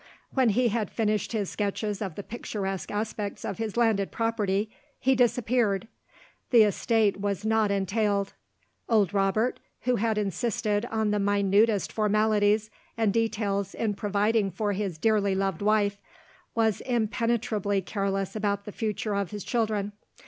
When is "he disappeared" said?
4.99-5.87